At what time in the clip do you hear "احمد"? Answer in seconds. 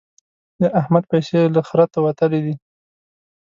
0.79-1.03